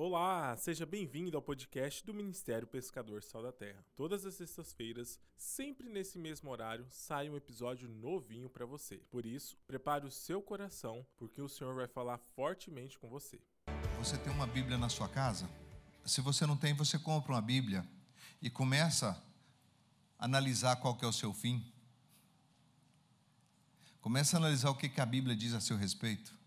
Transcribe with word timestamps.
Olá, 0.00 0.56
seja 0.56 0.86
bem-vindo 0.86 1.36
ao 1.36 1.42
podcast 1.42 2.06
do 2.06 2.14
Ministério 2.14 2.68
Pescador 2.68 3.20
Sal 3.20 3.42
da 3.42 3.50
Terra. 3.50 3.84
Todas 3.96 4.24
as 4.24 4.34
sextas-feiras, 4.34 5.18
sempre 5.36 5.88
nesse 5.88 6.20
mesmo 6.20 6.48
horário, 6.50 6.86
sai 6.88 7.28
um 7.28 7.36
episódio 7.36 7.88
novinho 7.88 8.48
para 8.48 8.64
você. 8.64 8.98
Por 9.10 9.26
isso, 9.26 9.58
prepare 9.66 10.06
o 10.06 10.10
seu 10.12 10.40
coração, 10.40 11.04
porque 11.16 11.42
o 11.42 11.48
Senhor 11.48 11.74
vai 11.74 11.88
falar 11.88 12.16
fortemente 12.16 12.96
com 12.96 13.08
você. 13.08 13.40
Você 13.98 14.16
tem 14.16 14.32
uma 14.32 14.46
Bíblia 14.46 14.78
na 14.78 14.88
sua 14.88 15.08
casa? 15.08 15.50
Se 16.04 16.20
você 16.20 16.46
não 16.46 16.56
tem, 16.56 16.72
você 16.74 16.96
compra 16.96 17.32
uma 17.32 17.42
Bíblia 17.42 17.84
e 18.40 18.48
começa 18.48 19.20
a 20.16 20.26
analisar 20.26 20.76
qual 20.76 20.96
é 21.02 21.06
o 21.08 21.12
seu 21.12 21.34
fim. 21.34 21.72
Começa 24.00 24.36
a 24.36 24.38
analisar 24.38 24.70
o 24.70 24.76
que 24.76 25.00
a 25.00 25.06
Bíblia 25.06 25.34
diz 25.34 25.54
a 25.54 25.60
seu 25.60 25.76
respeito. 25.76 26.37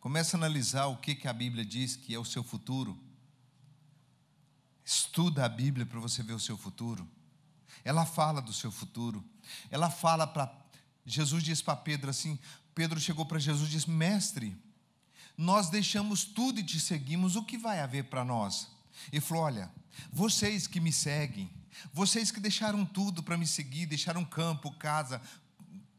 Comece 0.00 0.36
a 0.36 0.38
analisar 0.38 0.86
o 0.86 0.96
que, 0.96 1.14
que 1.14 1.28
a 1.28 1.32
Bíblia 1.32 1.64
diz 1.64 1.96
que 1.96 2.14
é 2.14 2.18
o 2.18 2.24
seu 2.24 2.44
futuro. 2.44 2.98
Estuda 4.84 5.44
a 5.44 5.48
Bíblia 5.48 5.84
para 5.84 5.98
você 5.98 6.22
ver 6.22 6.34
o 6.34 6.40
seu 6.40 6.56
futuro. 6.56 7.08
Ela 7.84 8.06
fala 8.06 8.40
do 8.40 8.52
seu 8.52 8.70
futuro. 8.70 9.24
Ela 9.70 9.90
fala 9.90 10.26
para. 10.26 10.52
Jesus 11.04 11.42
diz 11.42 11.60
para 11.60 11.76
Pedro 11.76 12.10
assim: 12.10 12.38
Pedro 12.74 13.00
chegou 13.00 13.26
para 13.26 13.38
Jesus 13.38 13.68
e 13.68 13.72
disse: 13.72 13.90
Mestre, 13.90 14.56
nós 15.36 15.68
deixamos 15.70 16.24
tudo 16.24 16.60
e 16.60 16.64
te 16.64 16.78
seguimos, 16.78 17.36
o 17.36 17.44
que 17.44 17.58
vai 17.58 17.80
haver 17.80 18.04
para 18.04 18.24
nós? 18.24 18.68
E 19.12 19.20
falou: 19.20 19.44
Olha, 19.44 19.70
vocês 20.12 20.66
que 20.66 20.80
me 20.80 20.92
seguem, 20.92 21.50
vocês 21.92 22.30
que 22.30 22.40
deixaram 22.40 22.84
tudo 22.84 23.22
para 23.22 23.36
me 23.36 23.46
seguir, 23.46 23.86
deixaram 23.86 24.24
campo, 24.24 24.72
casa, 24.72 25.20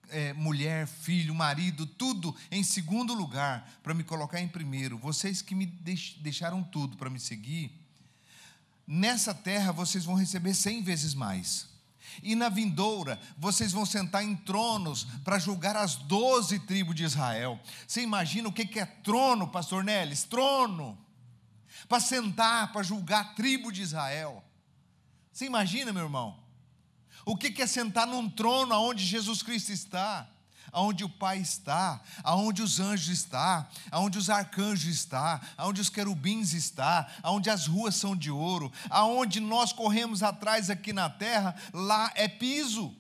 é, 0.10 0.34
mulher, 0.34 0.88
filho, 0.88 1.34
marido, 1.34 1.86
tudo 1.86 2.36
em 2.52 2.64
segundo 2.64 3.14
lugar, 3.14 3.70
para 3.84 3.94
me 3.94 4.04
colocar 4.04 4.40
em 4.40 4.48
primeiro. 4.48 4.98
Vocês 4.98 5.42
que 5.42 5.56
me 5.56 5.66
deixaram 5.66 6.64
tudo 6.64 6.98
para 6.98 7.10
me 7.10 7.20
seguir, 7.20 7.72
nessa 8.86 9.34
terra 9.34 9.72
vocês 9.72 10.06
vão 10.06 10.16
receber 10.16 10.54
cem 10.54 10.82
vezes 10.82 11.14
mais. 11.14 11.68
E 12.24 12.36
na 12.36 12.50
vindoura, 12.50 13.20
vocês 13.38 13.72
vão 13.72 13.86
sentar 13.86 14.24
em 14.24 14.36
tronos 14.36 15.06
para 15.24 15.38
julgar 15.38 15.76
as 15.76 15.96
doze 15.96 16.60
tribos 16.60 16.96
de 16.96 17.04
Israel. 17.04 17.60
Você 17.86 18.02
imagina 18.02 18.50
o 18.50 18.54
que 18.54 18.80
é 18.80 18.86
trono, 18.86 19.48
pastor 19.48 19.84
Neles? 19.84 20.24
Trono. 20.24 20.98
Para 21.88 22.00
sentar, 22.00 22.72
para 22.72 22.82
julgar 22.82 23.22
a 23.22 23.34
tribo 23.34 23.72
de 23.72 23.82
Israel. 23.82 24.44
Você 25.32 25.46
imagina, 25.46 25.94
meu 25.94 26.04
irmão? 26.04 26.47
O 27.28 27.36
que 27.36 27.62
é 27.62 27.68
sentar 27.68 28.08
num 28.08 28.30
trono 28.30 28.74
aonde 28.74 29.06
Jesus 29.06 29.44
Cristo 29.44 29.74
está? 29.74 30.26
Aonde 30.72 31.04
o 31.04 31.10
Pai 31.10 31.40
está, 31.40 32.00
aonde 32.24 32.62
os 32.62 32.80
anjos 32.80 33.10
estão, 33.10 33.68
aonde 33.92 34.18
os 34.18 34.30
arcanjos 34.30 34.96
estão, 34.96 35.38
aonde 35.58 35.82
os 35.82 35.90
querubins 35.90 36.54
estão, 36.54 37.06
aonde 37.22 37.50
as 37.50 37.68
ruas 37.68 37.96
são 37.98 38.16
de 38.16 38.32
ouro, 38.32 38.72
aonde 38.90 39.42
nós 39.42 39.74
corremos 39.74 40.24
atrás 40.24 40.70
aqui 40.70 40.94
na 40.94 41.10
terra, 41.10 41.54
lá 41.74 42.14
é 42.16 42.30
piso. 42.30 42.96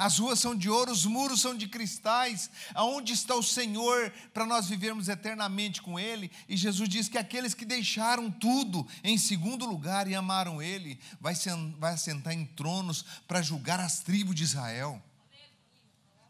As 0.00 0.16
ruas 0.16 0.38
são 0.38 0.56
de 0.56 0.70
ouro, 0.70 0.90
os 0.90 1.04
muros 1.04 1.42
são 1.42 1.54
de 1.54 1.68
cristais. 1.68 2.50
Aonde 2.72 3.12
está 3.12 3.34
o 3.34 3.42
Senhor 3.42 4.10
para 4.32 4.46
nós 4.46 4.66
vivermos 4.66 5.10
eternamente 5.10 5.82
com 5.82 6.00
Ele? 6.00 6.30
E 6.48 6.56
Jesus 6.56 6.88
diz 6.88 7.06
que 7.06 7.18
aqueles 7.18 7.52
que 7.52 7.66
deixaram 7.66 8.30
tudo 8.30 8.88
em 9.04 9.18
segundo 9.18 9.66
lugar 9.66 10.08
e 10.08 10.14
amaram 10.14 10.62
Ele, 10.62 10.98
vai, 11.20 11.34
vai 11.78 11.92
assentar 11.92 12.32
em 12.32 12.46
tronos 12.46 13.04
para 13.28 13.42
julgar 13.42 13.78
as 13.78 14.00
tribos 14.00 14.34
de 14.34 14.42
Israel. 14.42 15.02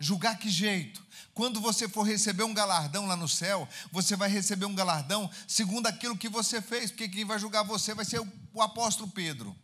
Julgar 0.00 0.36
que 0.36 0.50
jeito? 0.50 1.06
Quando 1.32 1.60
você 1.60 1.88
for 1.88 2.02
receber 2.02 2.42
um 2.42 2.52
galardão 2.52 3.06
lá 3.06 3.14
no 3.14 3.28
céu, 3.28 3.68
você 3.92 4.16
vai 4.16 4.28
receber 4.28 4.66
um 4.66 4.74
galardão 4.74 5.30
segundo 5.46 5.86
aquilo 5.86 6.18
que 6.18 6.28
você 6.28 6.60
fez, 6.60 6.90
porque 6.90 7.08
quem 7.08 7.24
vai 7.24 7.38
julgar 7.38 7.62
você 7.62 7.94
vai 7.94 8.04
ser 8.04 8.20
o 8.52 8.60
apóstolo 8.60 9.08
Pedro. 9.08 9.56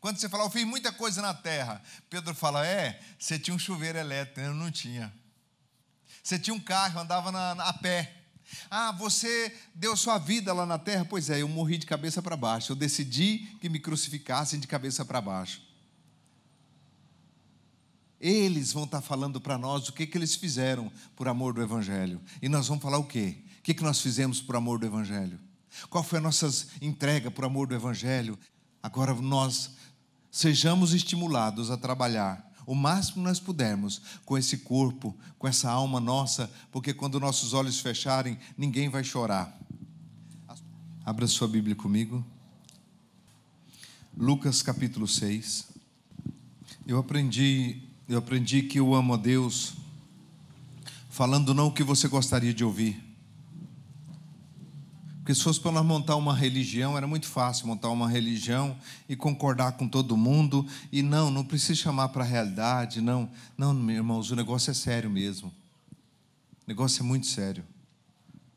Quando 0.00 0.18
você 0.18 0.28
fala, 0.28 0.44
eu 0.44 0.50
fiz 0.50 0.64
muita 0.64 0.92
coisa 0.92 1.20
na 1.20 1.34
terra, 1.34 1.82
Pedro 2.08 2.34
fala, 2.34 2.66
é, 2.66 3.00
você 3.18 3.38
tinha 3.38 3.54
um 3.54 3.58
chuveiro 3.58 3.98
elétrico, 3.98 4.40
eu 4.40 4.54
não 4.54 4.70
tinha. 4.70 5.12
Você 6.22 6.38
tinha 6.38 6.54
um 6.54 6.60
carro, 6.60 7.00
andava 7.00 7.30
na, 7.30 7.54
na, 7.54 7.68
a 7.68 7.72
pé. 7.72 8.12
Ah, 8.70 8.92
você 8.92 9.54
deu 9.74 9.96
sua 9.96 10.18
vida 10.18 10.52
lá 10.52 10.66
na 10.66 10.78
terra? 10.78 11.04
Pois 11.04 11.30
é, 11.30 11.42
eu 11.42 11.48
morri 11.48 11.78
de 11.78 11.86
cabeça 11.86 12.22
para 12.22 12.36
baixo. 12.36 12.72
Eu 12.72 12.76
decidi 12.76 13.56
que 13.60 13.68
me 13.68 13.78
crucificassem 13.78 14.60
de 14.60 14.66
cabeça 14.66 15.04
para 15.04 15.20
baixo. 15.20 15.62
Eles 18.20 18.72
vão 18.72 18.84
estar 18.84 19.02
falando 19.02 19.40
para 19.40 19.58
nós 19.58 19.88
o 19.88 19.92
que, 19.92 20.06
que 20.06 20.16
eles 20.16 20.34
fizeram 20.34 20.90
por 21.14 21.28
amor 21.28 21.52
do 21.52 21.62
Evangelho. 21.62 22.20
E 22.40 22.48
nós 22.48 22.66
vamos 22.66 22.82
falar 22.82 22.98
o 22.98 23.04
quê? 23.04 23.36
O 23.58 23.62
que, 23.62 23.74
que 23.74 23.82
nós 23.82 24.00
fizemos 24.00 24.40
por 24.40 24.56
amor 24.56 24.78
do 24.78 24.86
Evangelho? 24.86 25.38
Qual 25.90 26.02
foi 26.02 26.18
a 26.18 26.22
nossa 26.22 26.48
entrega 26.80 27.30
por 27.30 27.44
amor 27.44 27.66
do 27.66 27.74
Evangelho? 27.74 28.38
Agora 28.86 29.12
nós 29.14 29.72
sejamos 30.30 30.94
estimulados 30.94 31.72
a 31.72 31.76
trabalhar 31.76 32.46
o 32.64 32.74
máximo 32.74 33.22
nós 33.22 33.40
pudermos 33.40 34.00
com 34.24 34.36
esse 34.36 34.58
corpo, 34.58 35.16
com 35.38 35.46
essa 35.46 35.70
alma 35.70 36.00
nossa, 36.00 36.50
porque 36.72 36.92
quando 36.92 37.20
nossos 37.20 37.52
olhos 37.52 37.78
fecharem, 37.78 38.36
ninguém 38.58 38.88
vai 38.88 39.04
chorar. 39.04 39.56
Abra 41.04 41.28
sua 41.28 41.46
Bíblia 41.46 41.76
comigo. 41.76 42.24
Lucas 44.16 44.62
capítulo 44.62 45.06
6. 45.06 45.68
Eu 46.86 46.98
aprendi, 46.98 47.82
eu 48.08 48.18
aprendi 48.18 48.62
que 48.62 48.80
eu 48.80 48.94
amo 48.94 49.14
a 49.14 49.16
Deus 49.16 49.74
falando 51.08 51.54
não 51.54 51.68
o 51.68 51.72
que 51.72 51.82
você 51.82 52.08
gostaria 52.08 52.52
de 52.54 52.64
ouvir, 52.64 53.02
porque 55.26 55.34
se 55.34 55.42
fosse 55.42 55.58
para 55.58 55.72
nós 55.72 55.84
montar 55.84 56.14
uma 56.14 56.32
religião, 56.32 56.96
era 56.96 57.04
muito 57.04 57.26
fácil 57.26 57.66
montar 57.66 57.90
uma 57.90 58.08
religião 58.08 58.78
e 59.08 59.16
concordar 59.16 59.72
com 59.72 59.88
todo 59.88 60.16
mundo. 60.16 60.64
E 60.92 61.02
não, 61.02 61.32
não 61.32 61.44
precisa 61.44 61.74
chamar 61.74 62.10
para 62.10 62.22
a 62.22 62.26
realidade, 62.26 63.00
não. 63.00 63.28
Não, 63.58 63.74
meus 63.74 63.96
irmãos, 63.96 64.30
o 64.30 64.36
negócio 64.36 64.70
é 64.70 64.74
sério 64.74 65.10
mesmo. 65.10 65.48
O 65.48 66.68
negócio 66.68 67.02
é 67.02 67.04
muito 67.04 67.26
sério. 67.26 67.64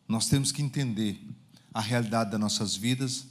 Nós 0.08 0.30
temos 0.30 0.52
que 0.52 0.62
entender 0.62 1.20
a 1.74 1.82
realidade 1.82 2.30
das 2.30 2.40
nossas 2.40 2.76
vidas, 2.76 3.26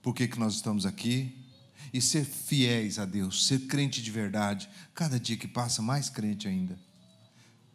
por 0.00 0.14
que, 0.14 0.26
que 0.26 0.38
nós 0.38 0.54
estamos 0.54 0.86
aqui, 0.86 1.46
e 1.92 2.00
ser 2.00 2.24
fiéis 2.24 2.98
a 2.98 3.04
Deus, 3.04 3.46
ser 3.48 3.66
crente 3.66 4.00
de 4.00 4.10
verdade. 4.10 4.66
Cada 4.94 5.20
dia 5.20 5.36
que 5.36 5.46
passa, 5.46 5.82
mais 5.82 6.08
crente 6.08 6.48
ainda. 6.48 6.78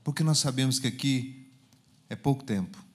Porque 0.03 0.23
nós 0.23 0.39
sabemos 0.39 0.79
que 0.79 0.87
aqui 0.87 1.51
é 2.09 2.15
pouco 2.15 2.43
tempo. 2.43 2.86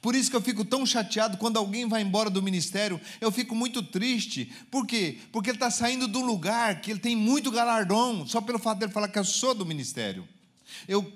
Por 0.00 0.14
isso 0.14 0.30
que 0.30 0.36
eu 0.36 0.42
fico 0.42 0.64
tão 0.64 0.84
chateado 0.84 1.36
quando 1.36 1.56
alguém 1.56 1.88
vai 1.88 2.02
embora 2.02 2.30
do 2.30 2.42
ministério, 2.42 3.00
eu 3.20 3.30
fico 3.30 3.54
muito 3.54 3.82
triste. 3.82 4.52
Por 4.70 4.86
quê? 4.86 5.18
Porque 5.30 5.50
ele 5.50 5.56
está 5.56 5.70
saindo 5.70 6.08
do 6.08 6.20
lugar 6.20 6.80
que 6.80 6.90
ele 6.90 7.00
tem 7.00 7.14
muito 7.14 7.50
galardão, 7.50 8.26
só 8.26 8.40
pelo 8.40 8.58
fato 8.58 8.78
dele 8.78 8.92
falar 8.92 9.08
que 9.08 9.18
eu 9.18 9.24
sou 9.24 9.54
do 9.54 9.66
ministério. 9.66 10.26
Eu, 10.88 11.12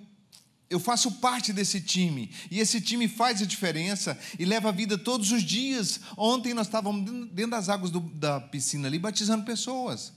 eu 0.69 0.78
faço 0.78 1.12
parte 1.12 1.53
desse 1.53 1.81
time, 1.81 2.31
e 2.50 2.60
esse 2.60 2.81
time 2.81 3.09
faz 3.09 3.41
a 3.43 3.47
diferença 3.47 4.19
e 4.38 4.44
leva 4.44 4.69
a 4.69 4.72
vida 4.72 4.98
todos 4.98 5.33
os 5.33 5.43
dias. 5.43 6.00
Ontem 6.16 6.54
nós 6.54 6.66
estávamos 6.66 7.04
dentro 7.31 7.53
das 7.53 7.69
águas 7.69 7.91
do, 7.91 8.00
da 8.00 8.41
piscina 8.41 8.88
ali, 8.88 8.98
batizando 8.98 9.44
pessoas. 9.44 10.12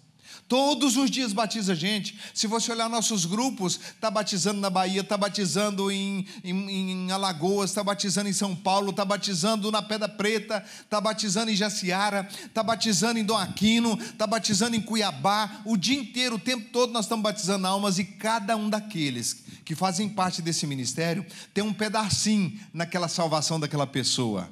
Todos 0.48 0.98
os 0.98 1.12
dias 1.12 1.32
batiza 1.32 1.76
gente. 1.76 2.18
Se 2.34 2.48
você 2.48 2.72
olhar 2.72 2.90
nossos 2.90 3.26
grupos, 3.26 3.80
está 3.94 4.10
batizando 4.10 4.60
na 4.60 4.70
Bahia, 4.70 5.02
está 5.02 5.16
batizando 5.16 5.92
em, 5.92 6.26
em, 6.44 6.92
em 6.92 7.12
Alagoas, 7.12 7.70
está 7.70 7.84
batizando 7.84 8.30
em 8.30 8.34
São 8.34 8.56
Paulo, 8.56 8.90
está 8.90 9.06
batizando 9.06 9.72
na 9.72 9.82
Pedra 9.82 10.10
Preta, 10.10 10.64
está 10.82 11.00
batizando 11.00 11.52
em 11.52 11.56
Jaciara, 11.56 12.28
está 12.46 12.64
batizando 12.64 13.20
em 13.20 13.24
Dom 13.24 13.38
Aquino, 13.38 13.94
está 14.02 14.26
batizando 14.26 14.76
em 14.76 14.82
Cuiabá. 14.82 15.62
O 15.66 15.78
dia 15.78 16.00
inteiro, 16.00 16.36
o 16.36 16.40
tempo 16.40 16.70
todo, 16.72 16.92
nós 16.92 17.06
estamos 17.06 17.24
batizando 17.24 17.68
almas 17.68 18.00
e 18.00 18.04
cada 18.04 18.58
um 18.58 18.70
daqueles 18.70 19.44
que 19.64 19.76
fazem 19.76 20.10
parte 20.10 20.42
desse 20.42 20.66
ministério 20.66 21.24
tem 21.54 21.64
um 21.64 21.74
pedacinho 21.74 22.60
naquela 22.74 23.08
salvação 23.08 23.60
daquela 23.60 23.86
pessoa. 23.86 24.50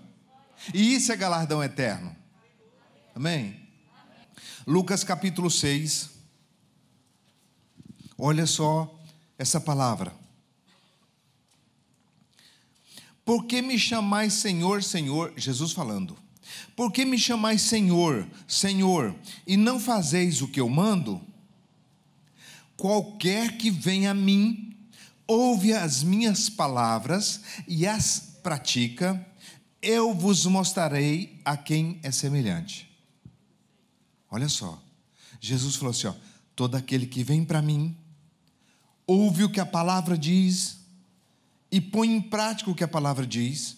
E 0.73 0.93
isso 0.93 1.11
é 1.11 1.15
galardão 1.15 1.63
eterno. 1.63 2.15
Amém? 3.15 3.66
Lucas 4.65 5.03
capítulo 5.03 5.49
6. 5.49 6.09
Olha 8.17 8.45
só 8.45 8.93
essa 9.37 9.61
palavra. 9.61 10.13
Por 13.23 13.45
que 13.45 13.61
me 13.61 13.77
chamais 13.77 14.33
Senhor, 14.33 14.81
Senhor? 14.81 15.33
Jesus 15.35 15.73
falando. 15.73 16.17
Por 16.75 16.91
que 16.91 17.05
me 17.05 17.17
chamais 17.17 17.61
Senhor, 17.61 18.27
Senhor, 18.47 19.13
e 19.45 19.57
não 19.57 19.79
fazeis 19.79 20.41
o 20.41 20.47
que 20.47 20.61
eu 20.61 20.69
mando? 20.69 21.21
Qualquer 22.77 23.57
que 23.57 23.69
venha 23.69 24.11
a 24.11 24.13
mim, 24.13 24.75
ouve 25.27 25.73
as 25.73 26.03
minhas 26.03 26.49
palavras 26.49 27.41
e 27.67 27.85
as 27.85 28.39
pratica, 28.41 29.25
eu 29.81 30.13
vos 30.13 30.45
mostrarei 30.45 31.41
a 31.43 31.57
quem 31.57 31.99
é 32.03 32.11
semelhante. 32.11 32.89
Olha 34.29 34.49
só. 34.49 34.81
Jesus 35.39 35.75
falou 35.75 35.91
assim: 35.91 36.07
ó, 36.07 36.13
todo 36.55 36.75
aquele 36.75 37.05
que 37.05 37.23
vem 37.23 37.45
para 37.45 37.61
mim, 37.61 37.95
ouve 39.05 39.43
o 39.43 39.49
que 39.49 39.59
a 39.59 39.65
palavra 39.65 40.17
diz 40.17 40.77
e 41.71 41.81
põe 41.81 42.09
em 42.09 42.21
prática 42.21 42.71
o 42.71 42.75
que 42.75 42.83
a 42.83 42.87
palavra 42.87 43.25
diz, 43.25 43.77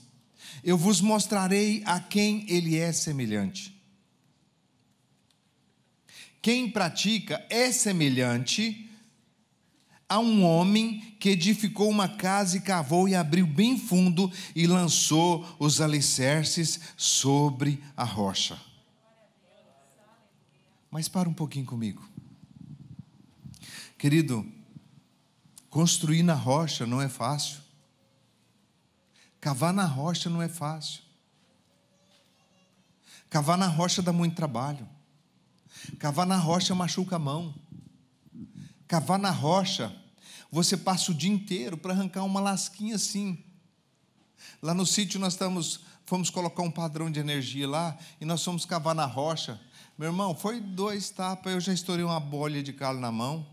eu 0.64 0.78
vos 0.78 1.02
mostrarei 1.02 1.82
a 1.86 2.00
quem 2.00 2.46
ele 2.48 2.78
é 2.78 2.92
semelhante. 2.92 3.76
Quem 6.42 6.70
pratica 6.70 7.46
é 7.50 7.72
semelhante 7.72 8.90
a 10.08 10.20
um 10.20 10.44
homem 10.44 11.16
que 11.20 11.30
edificou 11.30 11.90
uma 11.90 12.08
casa 12.08 12.58
e 12.58 12.62
cavou 12.62 13.08
e 13.08 13.14
abriu 13.14 13.46
bem 13.46 13.78
fundo 13.78 14.32
e 14.56 14.66
lançou 14.66 15.46
os 15.60 15.82
alicerces 15.82 16.80
sobre 16.98 17.84
a 17.96 18.04
rocha. 18.04 18.69
Mas 20.92 21.08
para 21.08 21.30
um 21.30 21.34
pouquinho 21.34 21.66
comigo. 21.66 22.08
Querido, 23.98 24.46
construir 25.70 26.24
na 26.24 26.34
rocha 26.34 26.86
não 26.86 27.02
é 27.02 27.10
fácil. 27.10 27.60
Cavar 29.40 29.74
na 29.74 29.86
rocha 29.86 30.30
não 30.30 30.42
é 30.42 30.50
fácil. 30.50 31.02
Cavar 33.30 33.58
na 33.58 33.68
rocha 33.68 34.02
dá 34.02 34.12
muito 34.12 34.36
trabalho. 34.36 34.88
Cavar 36.00 36.26
na 36.26 36.38
rocha 36.38 36.74
machuca 36.74 37.16
a 37.16 37.20
mão. 37.20 37.54
Cavar 38.88 39.20
na 39.20 39.30
rocha, 39.30 39.96
você 40.52 40.76
passa 40.76 41.12
o 41.12 41.16
dia 41.16 41.32
inteiro 41.32 41.78
para 41.78 41.94
arrancar 41.94 42.24
uma 42.24 42.40
lasquinha 42.40 42.96
assim. 42.96 43.44
Lá 44.62 44.74
no 44.74 44.86
sítio 44.86 45.20
nós 45.20 45.34
estamos, 45.34 45.82
fomos 46.06 46.30
colocar 46.30 46.64
um 46.64 46.72
padrão 46.72 47.12
de 47.12 47.20
energia 47.20 47.68
lá 47.68 47.98
e 48.20 48.26
nós 48.26 48.44
fomos 48.44 48.66
cavar 48.66 48.96
na 48.96 49.06
rocha. 49.06 49.60
Meu 50.00 50.08
irmão, 50.08 50.34
foi 50.34 50.62
dois 50.62 51.10
tapas, 51.10 51.52
eu 51.52 51.60
já 51.60 51.74
estourei 51.74 52.06
uma 52.06 52.22
bolha 52.22 52.64
de 52.64 52.72
calo 52.72 53.02
na 53.02 53.12
mão. 53.12 53.46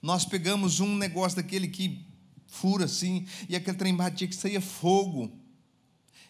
Nós 0.00 0.24
pegamos 0.24 0.80
um 0.80 0.96
negócio 0.96 1.36
daquele 1.36 1.68
que 1.68 2.02
fura 2.46 2.86
assim, 2.86 3.26
e 3.46 3.54
aquele 3.54 3.76
trem 3.76 3.94
batia 3.94 4.26
que 4.26 4.34
saía 4.34 4.62
fogo. 4.62 5.30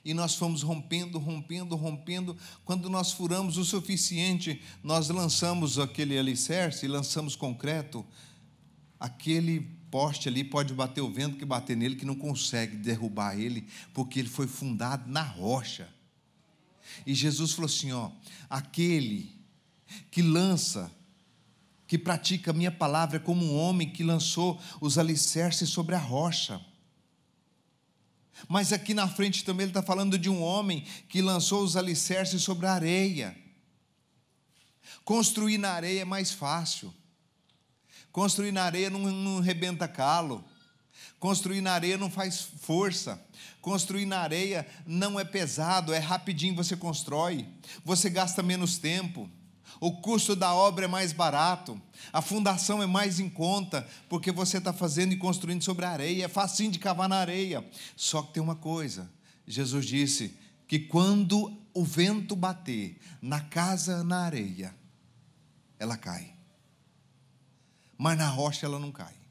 E 0.05 0.12
nós 0.12 0.34
fomos 0.34 0.62
rompendo, 0.62 1.16
rompendo, 1.20 1.76
rompendo. 1.76 2.37
Quando 2.64 2.90
nós 2.90 3.12
furamos 3.12 3.56
o 3.56 3.64
suficiente, 3.64 4.61
nós 4.82 5.08
lançamos 5.11 5.78
aquele 5.78 6.19
alicerce, 6.19 6.88
lançamos 6.88 7.37
concreto. 7.37 8.05
Aquele 8.99 9.61
poste 9.93 10.28
ali 10.28 10.43
pode 10.43 10.75
bater 10.75 11.02
o 11.02 11.08
vento 11.08 11.37
que 11.37 11.44
bater 11.44 11.76
nele, 11.76 11.94
que 11.94 12.05
não 12.05 12.16
consegue 12.16 12.76
derrubar 12.76 13.38
ele, 13.38 13.69
porque 13.93 14.19
ele 14.19 14.28
foi 14.28 14.49
fundado 14.49 15.08
na 15.08 15.22
rocha. 15.22 15.94
E 17.06 17.14
Jesus 17.14 17.52
falou 17.52 17.67
assim: 17.67 17.93
ó, 17.93 18.11
aquele 18.49 19.35
que 20.11 20.23
lança, 20.23 20.91
que 21.87 21.99
pratica 21.99 22.50
a 22.50 22.55
minha 22.55 22.73
palavra, 22.73 23.17
é 23.17 23.20
como 23.20 23.44
um 23.44 23.56
homem 23.56 23.91
que 23.91 24.02
lançou 24.02 24.61
os 24.81 24.99
alicerces 24.99 25.69
sobre 25.69 25.94
a 25.94 25.99
rocha. 25.99 26.61
Mas 28.49 28.73
aqui 28.73 28.94
na 28.94 29.08
frente 29.08 29.44
também 29.44 29.64
ele 29.64 29.70
está 29.70 29.82
falando 29.82 30.19
de 30.19 30.29
um 30.29 30.43
homem 30.43 30.85
que 31.08 31.23
lançou 31.23 31.62
os 31.62 31.76
alicerces 31.76 32.43
sobre 32.43 32.67
a 32.67 32.73
areia. 32.73 33.37
Construir 35.05 35.58
na 35.58 35.70
areia 35.70 36.02
é 36.02 36.05
mais 36.05 36.32
fácil. 36.32 36.93
Construir 38.11 38.52
na 38.52 38.64
areia 38.64 38.90
não, 38.90 39.00
não 39.00 39.40
rebenta 39.40 39.87
calo. 39.87 40.44
Construir 41.18 41.60
na 41.60 41.72
areia 41.72 41.96
não 41.96 42.10
faz 42.10 42.40
força. 42.60 43.22
Construir 43.60 44.06
na 44.06 44.18
areia 44.18 44.66
não 44.86 45.18
é 45.18 45.24
pesado, 45.24 45.92
é 45.92 45.98
rapidinho 45.98 46.54
você 46.54 46.76
constrói. 46.76 47.48
Você 47.84 48.10
gasta 48.10 48.42
menos 48.42 48.78
tempo. 48.78 49.28
O 49.80 49.92
custo 50.00 50.36
da 50.36 50.54
obra 50.54 50.84
é 50.84 50.88
mais 50.88 51.12
barato, 51.12 51.80
a 52.12 52.22
fundação 52.22 52.82
é 52.82 52.86
mais 52.86 53.18
em 53.18 53.28
conta, 53.28 53.86
porque 54.08 54.30
você 54.30 54.58
está 54.58 54.72
fazendo 54.72 55.12
e 55.12 55.16
construindo 55.16 55.62
sobre 55.62 55.84
a 55.84 55.90
areia, 55.90 56.24
é 56.24 56.28
facinho 56.28 56.70
de 56.70 56.78
cavar 56.78 57.08
na 57.08 57.16
areia. 57.16 57.68
Só 57.96 58.22
que 58.22 58.34
tem 58.34 58.42
uma 58.42 58.54
coisa: 58.54 59.10
Jesus 59.46 59.84
disse 59.84 60.38
que 60.66 60.78
quando 60.78 61.54
o 61.72 61.84
vento 61.84 62.36
bater 62.36 62.98
na 63.20 63.40
casa 63.40 64.04
na 64.04 64.20
areia, 64.20 64.74
ela 65.78 65.96
cai, 65.96 66.34
mas 67.98 68.16
na 68.16 68.28
rocha 68.28 68.64
ela 68.64 68.78
não 68.78 68.92
cai. 68.92 69.24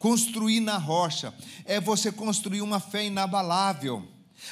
Construir 0.00 0.60
na 0.60 0.78
rocha 0.78 1.34
é 1.66 1.78
você 1.78 2.10
construir 2.10 2.62
uma 2.62 2.80
fé 2.80 3.04
inabalável, 3.04 4.08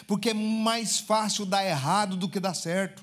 porque 0.07 0.29
é 0.29 0.35
mais 0.35 1.01
fácil 1.01 1.47
dar 1.47 1.65
errado 1.65 2.19
do 2.19 2.29
que 2.29 2.39
dar 2.39 2.53
certo. 2.53 3.03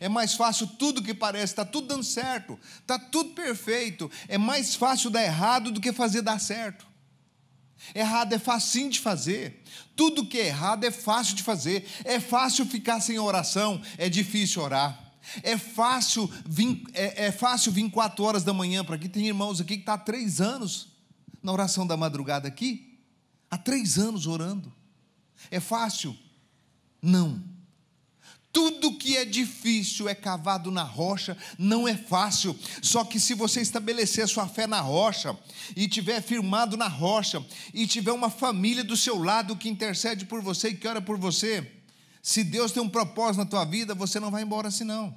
É 0.00 0.08
mais 0.08 0.34
fácil 0.34 0.66
tudo 0.66 1.00
que 1.00 1.14
parece, 1.14 1.52
está 1.52 1.64
tudo 1.64 1.86
dando 1.86 2.02
certo, 2.02 2.58
está 2.80 2.98
tudo 2.98 3.34
perfeito. 3.34 4.10
É 4.26 4.36
mais 4.36 4.74
fácil 4.74 5.10
dar 5.10 5.22
errado 5.22 5.70
do 5.70 5.80
que 5.80 5.92
fazer 5.92 6.22
dar 6.22 6.40
certo. 6.40 6.84
Errado 7.94 8.32
é 8.32 8.38
facinho 8.40 8.90
de 8.90 8.98
fazer. 8.98 9.62
Tudo 9.94 10.26
que 10.26 10.40
é 10.40 10.48
errado 10.48 10.82
é 10.82 10.90
fácil 10.90 11.36
de 11.36 11.44
fazer. 11.44 11.88
É 12.04 12.18
fácil 12.18 12.66
ficar 12.66 13.00
sem 13.00 13.16
oração, 13.16 13.80
é 13.96 14.08
difícil 14.08 14.60
orar. 14.60 15.03
É 15.42 15.56
fácil 15.56 16.30
vir, 16.46 16.82
é, 16.92 17.26
é 17.26 17.32
fácil 17.32 17.72
vir 17.72 17.90
quatro 17.90 18.24
horas 18.24 18.44
da 18.44 18.52
manhã 18.52 18.84
para 18.84 18.96
aqui. 18.96 19.08
Tem 19.08 19.26
irmãos 19.26 19.60
aqui 19.60 19.78
que 19.78 19.84
tá 19.84 19.94
há 19.94 19.98
três 19.98 20.40
anos 20.40 20.88
na 21.42 21.52
oração 21.52 21.86
da 21.86 21.96
madrugada 21.96 22.48
aqui. 22.48 22.98
Há 23.50 23.58
três 23.58 23.98
anos 23.98 24.26
orando. 24.26 24.72
É 25.50 25.60
fácil? 25.60 26.16
Não. 27.00 27.42
Tudo 28.54 28.96
que 28.96 29.16
é 29.16 29.24
difícil 29.24 30.08
é 30.08 30.14
cavado 30.14 30.70
na 30.70 30.84
rocha, 30.84 31.36
não 31.58 31.88
é 31.88 31.96
fácil. 31.96 32.56
Só 32.80 33.04
que 33.04 33.18
se 33.18 33.34
você 33.34 33.60
estabelecer 33.60 34.22
a 34.22 34.28
sua 34.28 34.46
fé 34.46 34.64
na 34.64 34.80
rocha, 34.80 35.36
e 35.74 35.88
tiver 35.88 36.22
firmado 36.22 36.76
na 36.76 36.86
rocha, 36.86 37.44
e 37.74 37.84
tiver 37.84 38.12
uma 38.12 38.30
família 38.30 38.84
do 38.84 38.96
seu 38.96 39.18
lado 39.18 39.56
que 39.56 39.68
intercede 39.68 40.24
por 40.24 40.40
você 40.40 40.68
e 40.68 40.76
que 40.76 40.86
ora 40.86 41.02
por 41.02 41.18
você, 41.18 41.68
se 42.24 42.42
Deus 42.42 42.72
tem 42.72 42.82
um 42.82 42.88
propósito 42.88 43.40
na 43.40 43.44
tua 43.44 43.66
vida, 43.66 43.94
você 43.94 44.18
não 44.18 44.30
vai 44.30 44.42
embora 44.42 44.68
assim 44.68 44.82
não. 44.82 45.14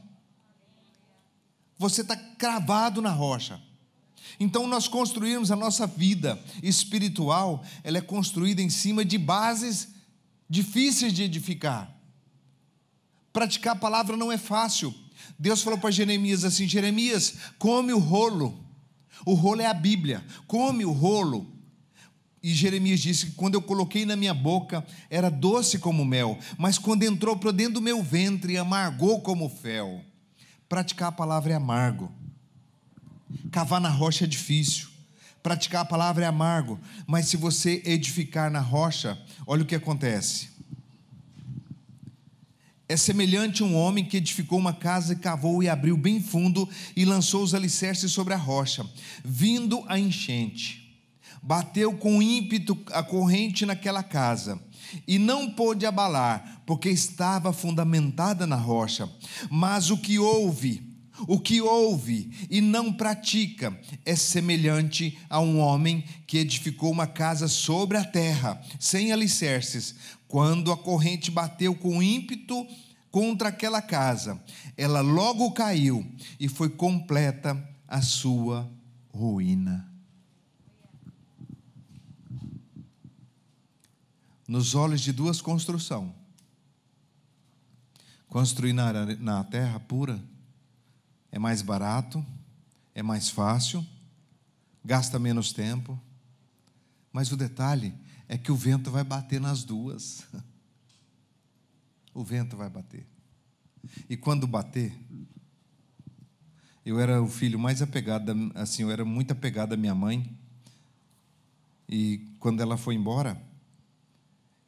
Você 1.78 2.02
está 2.02 2.18
cravado 2.18 3.02
na 3.02 3.12
rocha. 3.12 3.62
Então 4.38 4.68
nós 4.68 4.90
construímos 4.90 5.50
a 5.50 5.56
nossa 5.56 5.88
vida 5.88 6.38
espiritual, 6.62 7.64
ela 7.82 8.00
é 8.00 8.02
construída 8.02 8.62
em 8.62 8.70
cima 8.70 9.06
de 9.06 9.18
bases 9.18 9.88
difíceis 10.50 11.14
de 11.14 11.24
edificar. 11.24 11.90
Praticar 13.32 13.78
a 13.78 13.80
palavra 13.80 14.18
não 14.18 14.30
é 14.30 14.38
fácil. 14.38 14.94
Deus 15.40 15.62
falou 15.62 15.80
para 15.80 15.92
Jeremias 15.92 16.44
assim: 16.44 16.68
Jeremias, 16.68 17.36
come 17.58 17.94
o 17.94 18.00
rolo. 18.00 18.62
O 19.26 19.34
rolo 19.34 19.62
é 19.62 19.66
a 19.66 19.74
Bíblia. 19.74 20.26
Come 20.46 20.84
o 20.84 20.92
rolo. 20.92 21.57
E 22.42 22.54
Jeremias 22.54 23.00
disse 23.00 23.28
que 23.28 23.32
quando 23.34 23.56
eu 23.56 23.62
coloquei 23.62 24.06
na 24.06 24.16
minha 24.16 24.34
boca 24.34 24.86
era 25.10 25.30
doce 25.30 25.80
como 25.80 26.06
mel, 26.06 26.38
mas 26.58 26.78
quando 26.78 27.04
entrou 27.04 27.36
para 27.36 27.52
dentro 27.52 27.76
do 27.76 27.82
meu 27.82 28.02
ventre 28.04 28.58
amargou 28.58 29.22
como 29.22 29.50
fel. 29.50 30.02
Praticar 30.70 31.10
a 31.10 31.12
palavra 31.12 31.54
é 31.54 31.56
amargo. 31.56 32.12
Cavar 33.52 33.82
na 33.82 33.90
rocha 33.90 34.26
é 34.26 34.28
difícil. 34.28 34.88
Praticar 35.42 35.82
a 35.82 35.86
palavra 35.86 36.26
é 36.26 36.28
amargo, 36.28 36.80
mas 37.06 37.28
se 37.28 37.38
você 37.38 37.82
edificar 37.86 38.52
na 38.52 38.60
rocha, 38.60 39.18
olha 39.46 39.64
o 39.64 39.66
que 39.66 39.76
acontece 39.76 40.58
é 42.90 42.96
semelhante 42.96 43.62
a 43.62 43.66
um 43.66 43.76
homem 43.76 44.06
que 44.06 44.18
edificou 44.18 44.58
uma 44.58 44.74
casa, 44.74 45.16
cavou 45.16 45.62
e 45.62 45.68
abriu 45.68 45.98
bem 45.98 46.22
fundo 46.22 46.68
e 46.96 47.04
lançou 47.04 47.44
os 47.44 47.54
alicerces 47.54 48.12
sobre 48.12 48.34
a 48.34 48.38
rocha. 48.38 48.86
Vindo 49.26 49.84
a 49.88 50.00
enchente, 50.00 50.87
bateu 51.48 51.94
com 51.94 52.22
ímpeto 52.22 52.78
a 52.92 53.02
corrente 53.02 53.66
naquela 53.66 54.04
casa 54.04 54.62
e 55.08 55.18
não 55.18 55.50
pôde 55.50 55.86
abalar, 55.86 56.62
porque 56.66 56.90
estava 56.90 57.54
fundamentada 57.54 58.46
na 58.46 58.58
rocha. 58.58 59.10
Mas 59.50 59.90
o 59.90 59.98
que 59.98 60.20
ouve, 60.20 60.94
o 61.26 61.40
que 61.40 61.62
ouve 61.62 62.48
e 62.50 62.60
não 62.60 62.92
pratica 62.92 63.80
é 64.06 64.14
semelhante 64.14 65.18
a 65.30 65.40
um 65.40 65.60
homem 65.60 66.04
que 66.28 66.38
edificou 66.38 66.92
uma 66.92 67.08
casa 67.08 67.48
sobre 67.48 67.98
a 67.98 68.04
terra, 68.04 68.62
sem 68.78 69.14
alicerces. 69.14 69.96
Quando 70.28 70.70
a 70.70 70.78
corrente 70.78 71.32
bateu 71.32 71.74
com 71.74 72.04
ímpeto 72.04 72.68
contra 73.10 73.48
aquela 73.48 73.82
casa, 73.82 74.38
ela 74.76 75.00
logo 75.00 75.50
caiu 75.52 76.06
e 76.38 76.50
foi 76.50 76.70
completa 76.70 77.58
a 77.88 78.02
sua 78.02 78.70
ruína. 79.14 79.97
Nos 84.48 84.76
olhos 84.76 85.02
de 85.02 85.12
duas 85.12 85.42
construções, 85.42 86.12
construir 88.28 88.74
na, 88.74 89.06
na 89.18 89.44
terra 89.44 89.80
pura 89.80 90.24
é 91.32 91.38
mais 91.38 91.62
barato, 91.62 92.26
é 92.96 93.04
mais 93.04 93.30
fácil, 93.30 93.86
gasta 94.84 95.20
menos 95.20 95.52
tempo, 95.52 96.00
mas 97.12 97.32
o 97.32 97.38
detalhe 97.38 97.94
é 98.28 98.38
que 98.38 98.52
o 98.52 98.56
vento 98.56 98.90
vai 98.90 99.04
bater 99.04 99.40
nas 99.40 99.64
duas. 99.64 100.26
O 102.14 102.24
vento 102.24 102.58
vai 102.58 102.68
bater. 102.68 103.06
E 104.10 104.18
quando 104.18 104.48
bater, 104.48 104.92
eu 106.84 107.00
era 107.00 107.22
o 107.22 107.28
filho 107.28 107.60
mais 107.60 107.80
apegado, 107.80 108.32
assim, 108.56 108.82
eu 108.82 108.90
era 108.90 109.06
muito 109.06 109.34
apegado 109.34 109.74
à 109.74 109.78
minha 109.78 109.94
mãe. 109.94 110.36
E 111.88 112.28
quando 112.40 112.60
ela 112.60 112.76
foi 112.76 112.96
embora, 112.96 113.40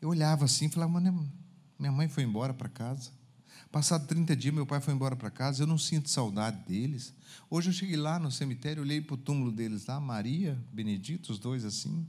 Eu 0.02 0.10
olhava 0.10 0.46
assim 0.46 0.66
e 0.66 0.70
falava, 0.70 0.92
mano, 0.94 1.30
minha 1.78 1.92
mãe 1.92 2.08
foi 2.08 2.24
embora 2.24 2.54
para 2.54 2.70
casa. 2.70 3.12
Passado 3.72 4.08
30 4.08 4.36
dias, 4.36 4.54
meu 4.54 4.66
pai 4.66 4.82
foi 4.82 4.94
embora 4.94 5.16
para 5.16 5.30
casa. 5.30 5.62
Eu 5.62 5.68
não 5.68 5.78
sinto 5.78 6.10
saudade 6.10 6.58
deles. 6.68 7.14
Hoje 7.50 7.70
eu 7.70 7.74
cheguei 7.74 7.98
lá 7.98 8.18
no 8.18 8.32
cemitério, 8.32 8.82
olhei 8.82 9.00
para 9.00 9.14
o 9.14 9.18
túmulo 9.18 9.52
deles 9.52 9.86
lá, 9.86 10.00
Maria, 10.00 10.58
Benedito, 10.74 11.32
os 11.32 11.38
dois 11.38 11.64
assim. 11.64 12.08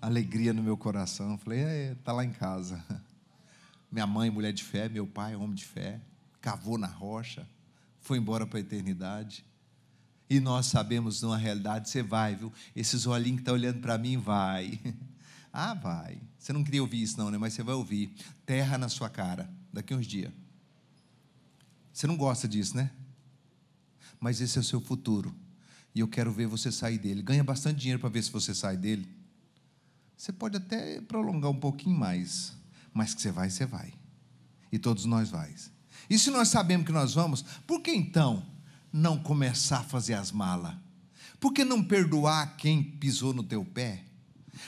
Alegria 0.00 0.52
no 0.52 0.62
meu 0.62 0.76
coração. 0.76 1.38
Falei, 1.38 1.60
é, 1.60 1.94
tá 2.04 2.12
lá 2.12 2.24
em 2.24 2.32
casa. 2.32 2.84
Minha 3.90 4.06
mãe, 4.06 4.30
mulher 4.30 4.52
de 4.52 4.62
fé, 4.62 4.88
meu 4.88 5.06
pai, 5.06 5.34
homem 5.34 5.54
de 5.54 5.64
fé, 5.64 6.00
cavou 6.40 6.78
na 6.78 6.86
rocha, 6.86 7.48
foi 7.98 8.18
embora 8.18 8.46
para 8.46 8.58
a 8.58 8.60
eternidade. 8.60 9.44
E 10.30 10.38
nós 10.38 10.66
sabemos, 10.66 11.20
numa 11.22 11.36
realidade, 11.36 11.90
você 11.90 12.04
vai, 12.04 12.36
viu? 12.36 12.52
Esses 12.74 13.04
olhinhos 13.04 13.38
que 13.38 13.42
estão 13.42 13.54
tá 13.54 13.58
olhando 13.58 13.80
para 13.80 13.98
mim, 13.98 14.16
vai. 14.16 14.80
Ah, 15.52 15.74
vai. 15.74 16.22
Você 16.38 16.52
não 16.52 16.62
queria 16.62 16.80
ouvir 16.80 17.02
isso, 17.02 17.18
não, 17.18 17.28
né? 17.28 17.36
Mas 17.36 17.54
você 17.54 17.64
vai 17.64 17.74
ouvir. 17.74 18.14
Terra 18.46 18.78
na 18.78 18.88
sua 18.88 19.10
cara, 19.10 19.50
daqui 19.72 19.92
uns 19.92 20.06
dias. 20.06 20.32
Você 21.92 22.06
não 22.06 22.16
gosta 22.16 22.46
disso, 22.46 22.76
né? 22.76 22.88
Mas 24.20 24.40
esse 24.40 24.56
é 24.56 24.60
o 24.60 24.64
seu 24.64 24.80
futuro. 24.80 25.34
E 25.92 25.98
eu 25.98 26.06
quero 26.06 26.30
ver 26.30 26.46
você 26.46 26.70
sair 26.70 26.98
dele. 26.98 27.20
Ganha 27.20 27.42
bastante 27.42 27.80
dinheiro 27.80 27.98
para 27.98 28.08
ver 28.08 28.22
se 28.22 28.30
você 28.30 28.54
sai 28.54 28.76
dele. 28.76 29.08
Você 30.16 30.32
pode 30.32 30.56
até 30.56 31.00
prolongar 31.00 31.50
um 31.50 31.58
pouquinho 31.58 31.98
mais. 31.98 32.52
Mas 32.94 33.12
que 33.12 33.20
você 33.20 33.32
vai, 33.32 33.50
você 33.50 33.66
vai. 33.66 33.92
E 34.70 34.78
todos 34.78 35.04
nós 35.04 35.30
vais. 35.30 35.72
E 36.08 36.16
se 36.16 36.30
nós 36.30 36.46
sabemos 36.46 36.86
que 36.86 36.92
nós 36.92 37.14
vamos, 37.14 37.42
por 37.66 37.82
que 37.82 37.90
então 37.90 38.46
não 38.92 39.18
começar 39.18 39.78
a 39.78 39.84
fazer 39.84 40.14
as 40.14 40.32
malas? 40.32 40.74
Por 41.38 41.52
que 41.52 41.64
não 41.64 41.82
perdoar 41.82 42.56
quem 42.56 42.82
pisou 42.82 43.32
no 43.32 43.42
teu 43.42 43.64
pé? 43.64 44.04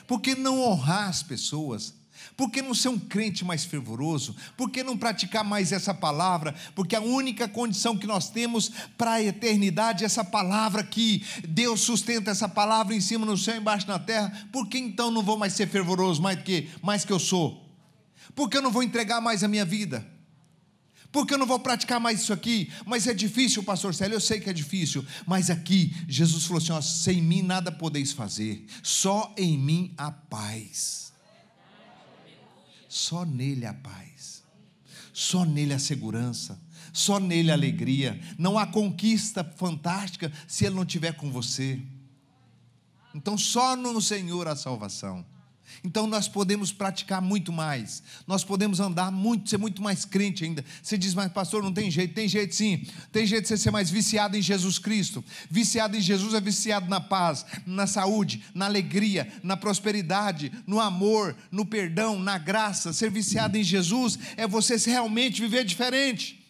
Por 0.06 0.20
que 0.20 0.34
não 0.34 0.60
honrar 0.60 1.08
as 1.08 1.22
pessoas? 1.22 1.94
Por 2.36 2.50
que 2.50 2.62
não 2.62 2.74
ser 2.74 2.88
um 2.88 2.98
crente 2.98 3.44
mais 3.44 3.64
fervoroso? 3.64 4.34
Por 4.56 4.70
que 4.70 4.82
não 4.82 4.96
praticar 4.96 5.44
mais 5.44 5.72
essa 5.72 5.92
palavra? 5.92 6.54
Porque 6.74 6.96
a 6.96 7.00
única 7.00 7.48
condição 7.48 7.96
que 7.96 8.06
nós 8.06 8.30
temos 8.30 8.70
para 8.96 9.14
a 9.14 9.22
eternidade 9.22 10.02
é 10.02 10.06
essa 10.06 10.24
palavra 10.24 10.82
que 10.82 11.24
Deus 11.46 11.80
sustenta 11.80 12.30
essa 12.30 12.48
palavra 12.48 12.94
em 12.94 13.00
cima 13.00 13.26
no 13.26 13.36
céu, 13.36 13.56
embaixo 13.56 13.86
na 13.86 13.98
terra. 13.98 14.48
Por 14.52 14.68
que 14.68 14.78
então 14.78 15.10
não 15.10 15.22
vou 15.22 15.36
mais 15.36 15.52
ser 15.52 15.68
fervoroso 15.68 16.22
mais 16.22 16.40
que 16.42 16.70
mais 16.80 17.04
que 17.04 17.12
eu 17.12 17.18
sou? 17.18 17.62
Por 18.34 18.48
que 18.48 18.56
eu 18.56 18.62
não 18.62 18.70
vou 18.70 18.82
entregar 18.82 19.20
mais 19.20 19.44
a 19.44 19.48
minha 19.48 19.64
vida? 19.64 20.06
Porque 21.12 21.34
eu 21.34 21.38
não 21.38 21.46
vou 21.46 21.60
praticar 21.60 22.00
mais 22.00 22.22
isso 22.22 22.32
aqui. 22.32 22.72
Mas 22.86 23.06
é 23.06 23.12
difícil, 23.12 23.62
pastor 23.62 23.94
Célio, 23.94 24.16
eu 24.16 24.20
sei 24.20 24.40
que 24.40 24.48
é 24.48 24.52
difícil. 24.52 25.04
Mas 25.26 25.50
aqui, 25.50 25.94
Jesus 26.08 26.46
falou 26.46 26.60
assim: 26.60 26.72
ó, 26.72 26.80
sem 26.80 27.20
mim 27.20 27.42
nada 27.42 27.70
podeis 27.70 28.12
fazer, 28.12 28.64
só 28.82 29.32
em 29.36 29.58
mim 29.58 29.92
a 29.96 30.10
paz. 30.10 31.12
Só 32.88 33.24
nele 33.24 33.64
a 33.64 33.72
paz, 33.72 34.42
só 35.14 35.46
nele 35.46 35.72
a 35.72 35.78
segurança, 35.78 36.60
só 36.92 37.18
nele 37.18 37.50
a 37.50 37.54
alegria. 37.54 38.20
Não 38.36 38.58
há 38.58 38.66
conquista 38.66 39.42
fantástica 39.56 40.30
se 40.46 40.66
ele 40.66 40.74
não 40.74 40.82
estiver 40.82 41.12
com 41.14 41.30
você. 41.30 41.80
Então, 43.14 43.36
só 43.38 43.76
no 43.76 44.00
Senhor 44.00 44.46
a 44.46 44.56
salvação. 44.56 45.24
Então 45.84 46.06
nós 46.06 46.28
podemos 46.28 46.72
praticar 46.72 47.20
muito 47.20 47.52
mais, 47.52 48.02
nós 48.26 48.44
podemos 48.44 48.80
andar 48.80 49.10
muito, 49.10 49.50
ser 49.50 49.58
muito 49.58 49.82
mais 49.82 50.04
crente 50.04 50.44
ainda. 50.44 50.64
Você 50.82 50.96
diz, 50.96 51.14
mas 51.14 51.32
pastor, 51.32 51.62
não 51.62 51.72
tem 51.72 51.90
jeito, 51.90 52.14
tem 52.14 52.28
jeito 52.28 52.54
sim, 52.54 52.86
tem 53.10 53.26
jeito 53.26 53.42
de 53.42 53.48
você 53.48 53.56
ser 53.56 53.70
mais 53.70 53.90
viciado 53.90 54.36
em 54.36 54.42
Jesus 54.42 54.78
Cristo. 54.78 55.24
Viciado 55.50 55.96
em 55.96 56.00
Jesus 56.00 56.34
é 56.34 56.40
viciado 56.40 56.88
na 56.88 57.00
paz, 57.00 57.44
na 57.66 57.86
saúde, 57.86 58.42
na 58.54 58.66
alegria, 58.66 59.32
na 59.42 59.56
prosperidade, 59.56 60.52
no 60.66 60.80
amor, 60.80 61.36
no 61.50 61.64
perdão, 61.64 62.18
na 62.18 62.38
graça. 62.38 62.92
Ser 62.92 63.10
viciado 63.10 63.56
em 63.56 63.64
Jesus 63.64 64.18
é 64.36 64.46
você 64.46 64.76
realmente 64.76 65.40
viver 65.40 65.64
diferente. 65.64 66.42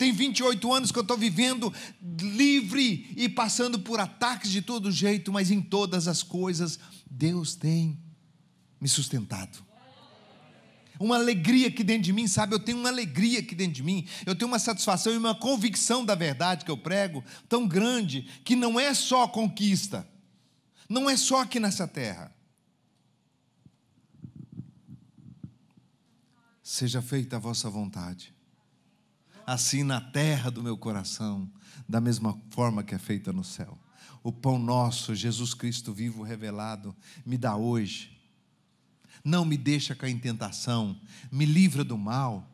Tem 0.00 0.12
28 0.12 0.72
anos 0.72 0.90
que 0.90 0.98
eu 0.98 1.02
estou 1.02 1.18
vivendo 1.18 1.70
livre 2.18 3.12
e 3.14 3.28
passando 3.28 3.78
por 3.78 4.00
ataques 4.00 4.50
de 4.50 4.62
todo 4.62 4.90
jeito, 4.90 5.30
mas 5.30 5.50
em 5.50 5.60
todas 5.60 6.08
as 6.08 6.22
coisas 6.22 6.78
Deus 7.10 7.54
tem 7.54 7.98
me 8.80 8.88
sustentado. 8.88 9.62
Uma 10.98 11.16
alegria 11.16 11.68
aqui 11.68 11.82
dentro 11.82 12.02
de 12.02 12.12
mim, 12.12 12.26
sabe? 12.26 12.54
Eu 12.54 12.60
tenho 12.60 12.78
uma 12.78 12.90
alegria 12.90 13.40
aqui 13.40 13.54
dentro 13.54 13.72
de 13.72 13.82
mim. 13.82 14.06
Eu 14.26 14.34
tenho 14.34 14.50
uma 14.50 14.58
satisfação 14.58 15.12
e 15.12 15.16
uma 15.16 15.34
convicção 15.34 16.04
da 16.04 16.14
verdade 16.14 16.64
que 16.64 16.70
eu 16.70 16.76
prego 16.76 17.24
tão 17.48 17.66
grande 17.66 18.22
que 18.44 18.54
não 18.54 18.78
é 18.78 18.92
só 18.92 19.26
conquista, 19.26 20.06
não 20.88 21.08
é 21.08 21.16
só 21.16 21.40
aqui 21.40 21.58
nessa 21.58 21.88
terra. 21.88 22.34
Seja 26.62 27.00
feita 27.00 27.36
a 27.36 27.38
vossa 27.40 27.68
vontade, 27.70 28.34
assim 29.46 29.82
na 29.82 30.00
terra 30.00 30.50
do 30.50 30.62
meu 30.62 30.76
coração, 30.76 31.50
da 31.88 32.00
mesma 32.00 32.38
forma 32.50 32.84
que 32.84 32.94
é 32.94 32.98
feita 32.98 33.32
no 33.32 33.42
céu. 33.42 33.78
O 34.22 34.30
pão 34.30 34.58
nosso, 34.58 35.14
Jesus 35.14 35.54
Cristo 35.54 35.94
vivo 35.94 36.22
revelado, 36.22 36.94
me 37.24 37.38
dá 37.38 37.56
hoje 37.56 38.19
não 39.24 39.44
me 39.44 39.56
deixa 39.56 39.94
cair 39.94 40.12
em 40.12 40.18
tentação, 40.18 40.98
me 41.30 41.44
livra 41.44 41.84
do 41.84 41.98
mal. 41.98 42.46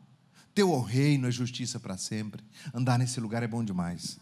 Teu 0.53 0.71
o 0.71 0.81
reino 0.81 1.27
é 1.27 1.31
justiça 1.31 1.79
para 1.79 1.97
sempre. 1.97 2.43
Andar 2.73 2.97
nesse 2.97 3.19
lugar 3.19 3.43
é 3.43 3.47
bom 3.47 3.63
demais. 3.63 4.19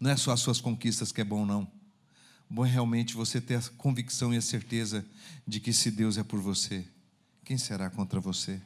Não 0.00 0.10
é 0.10 0.16
só 0.16 0.32
as 0.32 0.40
suas 0.40 0.60
conquistas 0.60 1.12
que 1.12 1.20
é 1.20 1.24
bom, 1.24 1.44
não. 1.44 1.70
Bom 2.48 2.64
é 2.64 2.68
realmente 2.68 3.14
você 3.14 3.40
ter 3.40 3.56
a 3.56 3.62
convicção 3.76 4.32
e 4.32 4.36
a 4.36 4.42
certeza 4.42 5.04
de 5.46 5.60
que 5.60 5.72
se 5.72 5.90
Deus 5.90 6.18
é 6.18 6.22
por 6.22 6.40
você, 6.40 6.84
quem 7.44 7.58
será 7.58 7.90
contra 7.90 8.20
você? 8.20 8.60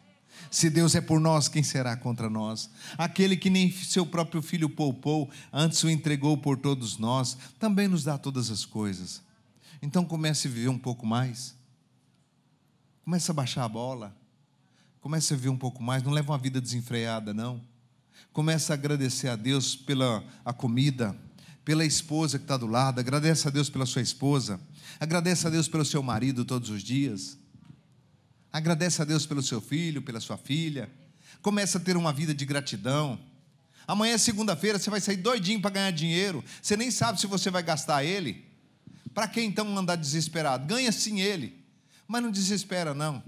Se 0.51 0.71
Deus 0.71 0.95
é 0.95 1.01
por 1.01 1.19
nós, 1.19 1.49
quem 1.49 1.63
será 1.63 1.97
contra 1.97 2.31
nós? 2.31 2.71
Aquele 2.97 3.37
que 3.37 3.51
nem 3.51 3.73
seu 3.73 4.07
próprio 4.07 4.41
filho 4.41 4.69
poupou, 4.69 5.29
antes 5.53 5.83
o 5.83 5.91
entregou 5.91 6.39
por 6.39 6.57
todos 6.57 6.99
nós, 6.99 7.37
também 7.59 7.89
nos 7.89 8.05
dá 8.05 8.17
todas 8.17 8.51
as 8.51 8.65
coisas. 8.65 9.21
Então 9.83 10.05
comece 10.05 10.47
a 10.47 10.51
viver 10.51 10.69
um 10.69 10.79
pouco 10.79 11.05
mais 11.05 11.58
Começa 13.09 13.33
a 13.33 13.35
baixar 13.35 13.65
a 13.65 13.69
bola. 13.71 14.15
Começa 15.01 15.33
a 15.33 15.37
ver 15.39 15.49
um 15.49 15.57
pouco 15.57 15.83
mais. 15.83 16.03
Não 16.03 16.13
leva 16.13 16.31
uma 16.31 16.37
vida 16.37 16.61
desenfreada, 16.61 17.33
não. 17.33 17.59
Começa 18.35 18.71
a 18.71 18.75
agradecer 18.75 19.29
a 19.29 19.35
Deus 19.35 19.75
pela 19.75 20.23
a 20.45 20.53
comida, 20.53 21.17
pela 21.65 21.87
esposa 21.87 22.37
que 22.37 22.45
está 22.45 22.59
do 22.59 22.67
lado. 22.67 23.01
Agradece 23.01 23.49
a 23.49 23.51
Deus 23.51 23.71
pela 23.71 23.87
sua 23.87 24.03
esposa. 24.03 24.61
Agradece 25.01 25.47
a 25.47 25.49
Deus 25.49 25.67
pelo 25.69 25.87
seu 25.87 26.03
marido 26.03 26.45
todos 26.45 26.69
os 26.69 26.83
dias. 26.83 27.39
Agradece 28.53 29.01
a 29.01 29.07
Deus 29.07 29.25
pelo 29.25 29.43
seu 29.43 29.63
filho, 29.63 30.03
pela 30.03 30.21
sua 30.21 30.37
filha. 30.37 30.91
Começa 31.41 31.79
a 31.79 31.81
ter 31.81 31.97
uma 31.97 32.13
vida 32.13 32.35
de 32.35 32.45
gratidão. 32.45 33.19
Amanhã 33.87 34.17
é 34.17 34.19
segunda-feira, 34.19 34.79
você 34.79 34.91
vai 34.91 35.01
sair 35.01 35.17
doidinho 35.17 35.63
para 35.63 35.71
ganhar 35.71 35.93
dinheiro. 35.93 36.45
Você 36.61 36.77
nem 36.77 36.91
sabe 36.91 37.19
se 37.19 37.27
você 37.27 37.51
vai 37.51 37.63
gastar 37.63 38.05
ele. 38.05 38.45
Para 39.15 39.27
que 39.27 39.41
então 39.41 39.79
andar 39.79 39.97
desesperado? 39.97 40.67
Ganha 40.67 40.93
sim 40.93 41.23
ele. 41.23 41.58
Mas 42.09 42.23
não 42.23 42.31
desespera, 42.31 42.95
não. 42.95 43.23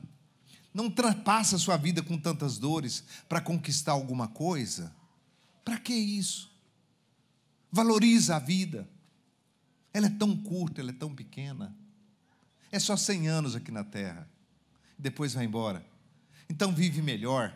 Não 0.73 0.85
ultrapassa 0.85 1.57
a 1.57 1.59
sua 1.59 1.77
vida 1.77 2.03
com 2.03 2.17
tantas 2.17 2.57
dores 2.57 3.05
para 3.29 3.41
conquistar 3.41 3.93
alguma 3.93 4.27
coisa. 4.27 4.93
Para 5.63 5.79
que 5.79 5.93
isso? 5.93 6.51
Valoriza 7.71 8.37
a 8.37 8.39
vida. 8.39 8.89
Ela 9.93 10.07
é 10.07 10.11
tão 10.11 10.35
curta, 10.37 10.81
ela 10.81 10.91
é 10.91 10.95
tão 10.95 11.15
pequena. 11.15 11.77
É 12.73 12.79
só 12.79 12.97
100 12.97 13.29
anos 13.29 13.55
aqui 13.55 13.71
na 13.71 13.85
terra. 13.85 14.29
Depois 14.99 15.35
vai 15.35 15.45
embora. 15.45 15.85
Então 16.49 16.73
vive 16.73 17.03
melhor. 17.03 17.55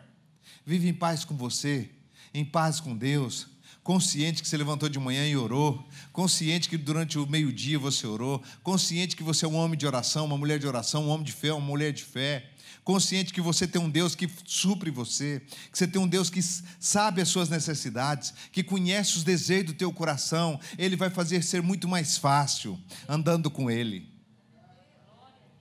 Vive 0.65 0.87
em 0.87 0.93
paz 0.93 1.25
com 1.25 1.35
você, 1.35 1.89
em 2.33 2.45
paz 2.45 2.79
com 2.79 2.95
Deus, 2.95 3.47
consciente 3.85 4.41
que 4.41 4.49
você 4.49 4.57
levantou 4.57 4.89
de 4.89 4.97
manhã 4.97 5.27
e 5.27 5.37
orou, 5.37 5.87
consciente 6.11 6.67
que 6.67 6.75
durante 6.75 7.19
o 7.19 7.27
meio-dia 7.27 7.77
você 7.77 8.07
orou, 8.07 8.41
consciente 8.63 9.15
que 9.15 9.21
você 9.21 9.45
é 9.45 9.47
um 9.47 9.53
homem 9.53 9.77
de 9.77 9.85
oração, 9.85 10.25
uma 10.25 10.39
mulher 10.39 10.57
de 10.57 10.65
oração, 10.65 11.05
um 11.05 11.09
homem 11.09 11.23
de 11.23 11.31
fé, 11.31 11.53
uma 11.53 11.63
mulher 11.63 11.93
de 11.93 12.03
fé, 12.03 12.49
consciente 12.83 13.31
que 13.31 13.39
você 13.39 13.67
tem 13.67 13.79
um 13.79 13.87
Deus 13.87 14.15
que 14.15 14.27
supre 14.43 14.89
você, 14.89 15.39
que 15.71 15.77
você 15.77 15.85
tem 15.85 16.01
um 16.01 16.07
Deus 16.07 16.31
que 16.31 16.41
sabe 16.79 17.21
as 17.21 17.29
suas 17.29 17.47
necessidades, 17.47 18.33
que 18.51 18.63
conhece 18.63 19.17
os 19.17 19.23
desejos 19.23 19.67
do 19.67 19.73
teu 19.73 19.93
coração, 19.93 20.59
ele 20.79 20.95
vai 20.95 21.11
fazer 21.11 21.43
ser 21.43 21.61
muito 21.61 21.87
mais 21.87 22.17
fácil 22.17 22.79
andando 23.07 23.51
com 23.51 23.69
ele. 23.69 24.09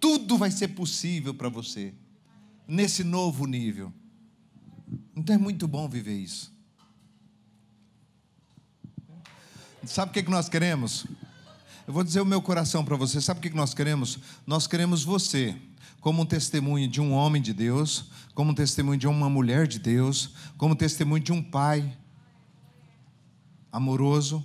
Tudo 0.00 0.38
vai 0.38 0.50
ser 0.50 0.68
possível 0.68 1.34
para 1.34 1.50
você 1.50 1.92
nesse 2.66 3.04
novo 3.04 3.44
nível. 3.44 3.92
Então 5.14 5.36
é 5.36 5.38
muito 5.38 5.68
bom 5.68 5.86
viver 5.86 6.16
isso. 6.16 6.53
Sabe 9.86 10.10
o 10.10 10.14
que, 10.14 10.22
que 10.22 10.30
nós 10.30 10.48
queremos? 10.48 11.06
Eu 11.86 11.92
vou 11.92 12.02
dizer 12.02 12.20
o 12.20 12.24
meu 12.24 12.40
coração 12.40 12.84
para 12.84 12.96
você. 12.96 13.20
Sabe 13.20 13.38
o 13.38 13.42
que, 13.42 13.50
que 13.50 13.56
nós 13.56 13.74
queremos? 13.74 14.18
Nós 14.46 14.66
queremos 14.66 15.04
você 15.04 15.54
como 16.00 16.22
um 16.22 16.26
testemunho 16.26 16.88
de 16.88 17.00
um 17.00 17.12
homem 17.12 17.40
de 17.40 17.52
Deus, 17.52 18.06
como 18.34 18.50
um 18.50 18.54
testemunho 18.54 18.98
de 18.98 19.06
uma 19.06 19.28
mulher 19.28 19.66
de 19.66 19.78
Deus, 19.78 20.34
como 20.56 20.74
um 20.74 20.76
testemunho 20.76 21.22
de 21.22 21.32
um 21.32 21.42
pai 21.42 21.96
amoroso, 23.72 24.44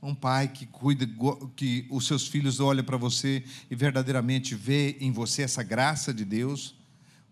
Um 0.00 0.14
pai 0.14 0.48
que 0.48 0.64
cuida, 0.64 1.08
que 1.56 1.86
os 1.90 2.06
seus 2.06 2.28
filhos 2.28 2.60
olham 2.60 2.84
para 2.84 2.96
você 2.96 3.44
e 3.68 3.74
verdadeiramente 3.74 4.54
vê 4.54 4.96
em 5.00 5.10
você 5.10 5.42
essa 5.42 5.62
graça 5.62 6.14
de 6.14 6.24
Deus. 6.24 6.74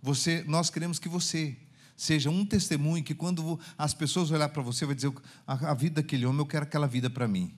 Você, 0.03 0.45
nós 0.49 0.69
queremos 0.69 0.99
que 0.99 1.09
você 1.09 1.57
seja 1.97 2.29
um 2.29 2.45
testemunho 2.45 3.03
que 3.03 3.15
quando 3.15 3.59
as 3.79 3.95
pessoas 3.95 4.31
olhar 4.31 4.49
para 4.51 4.63
você 4.63 4.85
vai 4.85 4.95
dizer 4.95 5.13
a, 5.47 5.75
vida 5.75 6.03
daquele 6.03 6.27
homem 6.27 6.41
eu 6.41 6.47
quero 6.47 6.65
aquela 6.65 6.87
vida 6.87 7.09
para 7.09 7.27
mim. 7.27 7.55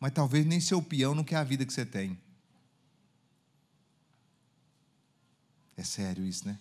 Mas 0.00 0.12
talvez 0.12 0.46
nem 0.46 0.60
seu 0.60 0.80
peão 0.80 1.14
não 1.14 1.24
quer 1.24 1.36
a 1.36 1.44
vida 1.44 1.66
que 1.66 1.72
você 1.72 1.84
tem. 1.84 2.18
É 5.76 5.84
sério 5.84 6.24
isso, 6.24 6.46
né? 6.46 6.58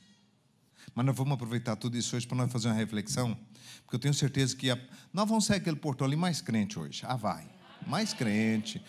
Mas 0.93 1.05
nós 1.05 1.15
vamos 1.15 1.33
aproveitar 1.33 1.75
tudo 1.75 1.97
isso 1.97 2.15
hoje 2.15 2.27
para 2.27 2.37
nós 2.37 2.51
fazer 2.51 2.67
uma 2.67 2.75
reflexão, 2.75 3.37
porque 3.83 3.95
eu 3.95 3.99
tenho 3.99 4.13
certeza 4.13 4.55
que 4.55 4.69
a... 4.69 4.79
nós 5.13 5.27
vamos 5.27 5.45
sair 5.45 5.57
aquele 5.57 5.75
portão 5.75 6.05
ali 6.05 6.15
mais 6.15 6.41
crente 6.41 6.77
hoje. 6.77 7.03
Ah, 7.05 7.15
vai. 7.15 7.47
Mais 7.85 8.13
crente. 8.13 8.83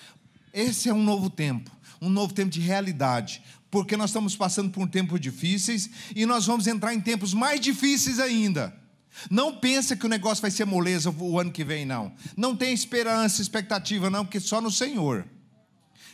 Esse 0.53 0.89
é 0.89 0.95
um 0.95 1.03
novo 1.03 1.31
tempo, 1.31 1.71
um 2.01 2.09
novo 2.09 2.33
tempo 2.33 2.51
de 2.51 2.61
realidade, 2.61 3.43
porque 3.71 3.97
nós 3.97 4.11
estamos 4.11 4.35
passando 4.37 4.71
por 4.71 4.89
tempos 4.89 5.21
difíceis 5.21 5.91
e 6.15 6.25
nós 6.25 6.47
vamos 6.47 6.67
entrar 6.67 6.95
em 6.95 7.01
tempos 7.01 7.35
mais 7.35 7.61
difíceis 7.61 8.19
ainda. 8.19 8.75
Não 9.31 9.57
pensa 9.57 9.97
que 9.97 10.07
o 10.07 10.09
negócio 10.09 10.43
vai 10.43 10.51
ser 10.51 10.65
moleza 10.65 11.11
o 11.11 11.39
ano 11.39 11.51
que 11.51 11.65
vem, 11.65 11.85
não. 11.85 12.13
Não 12.37 12.55
tem 12.55 12.73
esperança, 12.73 13.43
expectativa, 13.43 14.09
não, 14.09 14.25
porque 14.25 14.41
só 14.41 14.61
no 14.61 14.71
Senhor. 14.71 15.27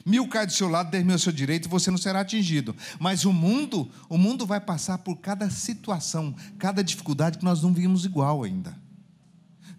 Mil 0.07 0.29
cai 0.29 0.47
do 0.47 0.53
seu 0.53 0.69
lado, 0.69 0.91
dez 0.91 1.05
mil 1.05 1.15
ao 1.15 1.19
seu 1.19 1.33
direito, 1.33 1.67
e 1.67 1.71
você 1.71 1.91
não 1.91 1.97
será 1.97 2.21
atingido. 2.21 2.77
Mas 2.99 3.25
o 3.25 3.33
mundo, 3.33 3.91
o 4.09 4.19
mundo 4.19 4.47
vai 4.47 4.61
passar 4.61 4.99
por 4.99 5.17
cada 5.17 5.49
situação, 5.49 6.35
cada 6.59 6.85
dificuldade 6.85 7.39
que 7.39 7.45
nós 7.45 7.63
não 7.63 7.73
vimos 7.73 8.05
igual 8.05 8.43
ainda. 8.43 8.84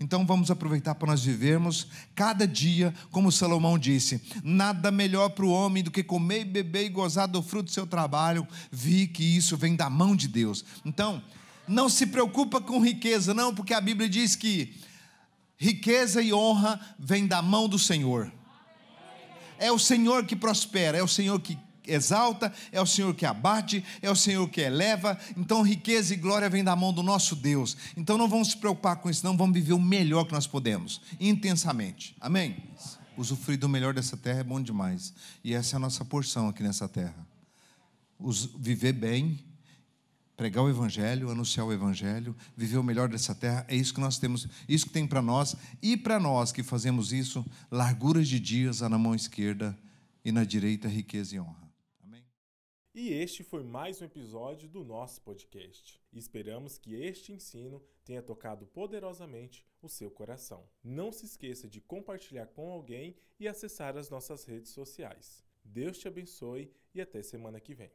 Então 0.06 0.24
vamos 0.24 0.52
aproveitar 0.52 0.94
para 0.94 1.08
nós 1.08 1.26
vivermos 1.26 1.88
cada 2.14 2.48
dia, 2.48 2.94
como 3.10 3.32
Salomão 3.32 3.76
disse: 3.76 4.22
nada 4.44 4.92
melhor 4.92 5.30
para 5.30 5.44
o 5.44 5.50
homem 5.50 5.82
do 5.82 5.90
que 5.90 6.04
comer, 6.04 6.46
beber 6.46 6.86
e 6.86 6.90
gozar 6.90 7.28
do 7.28 7.42
fruto 7.42 7.66
do 7.66 7.72
seu 7.72 7.88
trabalho. 7.88 8.48
Vi 8.72 9.08
que 9.08 9.24
isso 9.24 9.58
vem 9.58 9.76
da 9.76 9.90
mão 9.90 10.16
de 10.16 10.28
Deus. 10.28 10.64
Então, 10.86 11.24
não 11.68 11.90
se 11.90 12.06
preocupa 12.06 12.62
com 12.62 12.80
riqueza, 12.80 13.34
não, 13.34 13.56
porque 13.56 13.74
a 13.74 13.82
Bíblia 13.82 14.08
diz 14.08 14.36
que 14.36 14.76
riqueza 15.58 16.22
e 16.22 16.32
honra 16.32 16.80
vem 17.00 17.26
da 17.26 17.42
mão 17.42 17.68
do 17.68 17.80
Senhor. 17.80 18.32
É 19.58 19.72
o 19.72 19.80
Senhor 19.80 20.24
que 20.28 20.36
prospera, 20.36 21.00
é 21.00 21.04
o 21.04 21.08
Senhor 21.08 21.40
que 21.40 21.58
exalta, 21.88 22.52
é 22.72 22.82
o 22.82 22.86
Senhor 22.86 23.14
que 23.14 23.26
abate, 23.26 23.84
é 24.02 24.10
o 24.10 24.16
Senhor 24.16 24.48
que 24.50 24.62
eleva. 24.62 25.18
Então, 25.38 25.62
riqueza 25.62 26.14
e 26.14 26.18
glória 26.18 26.50
vem 26.50 26.64
da 26.64 26.76
mão 26.76 26.94
do 26.94 27.04
nosso 27.04 27.36
Deus. 27.36 27.78
Então, 27.96 28.18
não 28.18 28.28
vamos 28.28 28.50
se 28.50 28.58
preocupar 28.58 28.98
com 28.98 29.10
isso, 29.10 29.26
não. 29.26 29.36
Vamos 29.36 29.54
viver 29.54 29.74
o 29.74 29.80
melhor 29.80 30.26
que 30.26 30.34
nós 30.34 30.48
podemos, 30.48 31.02
intensamente. 31.20 32.16
Amém? 32.20 32.58
Usufruir 33.18 33.58
do 33.58 33.70
melhor 33.70 33.94
dessa 33.94 34.18
terra 34.18 34.40
é 34.40 34.44
bom 34.44 34.62
demais. 34.62 35.14
E 35.44 35.54
essa 35.54 35.76
é 35.76 35.78
a 35.78 35.80
nossa 35.80 36.04
porção 36.04 36.50
aqui 36.50 36.64
nessa 36.64 36.88
terra. 36.88 37.26
Viver 38.58 38.94
bem 38.94 39.44
pregar 40.36 40.64
o 40.64 40.70
evangelho, 40.70 41.32
anunciar 41.32 41.66
o 41.66 41.72
evangelho, 41.72 42.36
viver 42.56 42.78
o 42.78 42.84
melhor 42.84 43.08
dessa 43.08 43.34
terra, 43.34 43.66
é 43.68 43.76
isso 43.76 43.94
que 43.94 44.02
nós 44.02 44.18
temos, 44.18 44.48
isso 44.68 44.86
que 44.86 44.92
tem 44.92 45.08
para 45.08 45.22
nós 45.22 45.56
e 45.82 45.96
para 45.96 46.20
nós 46.20 46.52
que 46.52 46.62
fazemos 46.62 47.14
isso, 47.14 47.46
larguras 47.72 48.28
de 48.28 48.40
dias 48.40 48.82
na 48.82 48.98
mão 48.98 49.16
esquerda 49.16 49.78
e 50.24 50.32
na 50.32 50.44
direita 50.44 50.88
riqueza 50.88 51.36
e 51.36 51.40
honra. 51.40 51.65
E 52.98 53.12
este 53.12 53.44
foi 53.44 53.62
mais 53.62 54.02
um 54.02 54.06
episódio 54.06 54.70
do 54.70 54.82
nosso 54.82 55.20
podcast. 55.22 56.02
Esperamos 56.14 56.78
que 56.78 56.96
este 56.96 57.34
ensino 57.34 57.84
tenha 58.06 58.24
tocado 58.24 58.66
poderosamente 58.68 59.68
o 59.82 59.90
seu 59.90 60.10
coração. 60.10 60.66
Não 60.82 61.12
se 61.12 61.26
esqueça 61.26 61.68
de 61.68 61.82
compartilhar 61.82 62.48
com 62.48 62.72
alguém 62.72 63.18
e 63.38 63.50
acessar 63.50 63.98
as 63.98 64.10
nossas 64.10 64.46
redes 64.46 64.72
sociais. 64.72 65.44
Deus 65.62 65.98
te 65.98 66.08
abençoe 66.08 66.72
e 66.94 67.02
até 67.02 67.22
semana 67.22 67.60
que 67.60 67.76
vem. 67.76 67.92